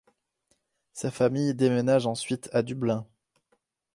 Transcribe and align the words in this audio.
Sa 0.93 1.11
famille 1.11 1.53
déménage 1.53 2.07
ensuite 2.07 2.49
à 2.53 2.63
Dublin. 2.63 3.05